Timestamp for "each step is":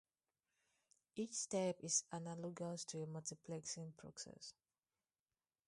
1.13-2.05